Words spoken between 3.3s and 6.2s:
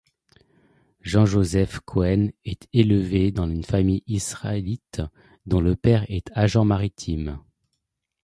dans une famille israélite dont le père